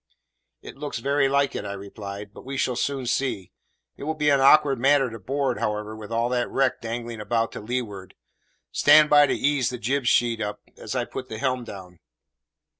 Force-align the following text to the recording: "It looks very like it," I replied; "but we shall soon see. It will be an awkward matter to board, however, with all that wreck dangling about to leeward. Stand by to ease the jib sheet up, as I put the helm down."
"It 0.63 0.77
looks 0.77 0.97
very 0.97 1.29
like 1.29 1.53
it," 1.53 1.63
I 1.63 1.73
replied; 1.73 2.33
"but 2.33 2.43
we 2.43 2.57
shall 2.57 2.75
soon 2.75 3.05
see. 3.05 3.51
It 3.97 4.05
will 4.05 4.15
be 4.15 4.31
an 4.31 4.39
awkward 4.39 4.79
matter 4.79 5.11
to 5.11 5.19
board, 5.19 5.59
however, 5.59 5.95
with 5.95 6.11
all 6.11 6.27
that 6.29 6.49
wreck 6.49 6.81
dangling 6.81 7.21
about 7.21 7.51
to 7.51 7.59
leeward. 7.61 8.15
Stand 8.71 9.11
by 9.11 9.27
to 9.27 9.33
ease 9.35 9.69
the 9.69 9.77
jib 9.77 10.05
sheet 10.07 10.41
up, 10.41 10.59
as 10.75 10.95
I 10.95 11.05
put 11.05 11.29
the 11.29 11.37
helm 11.37 11.63
down." 11.63 11.99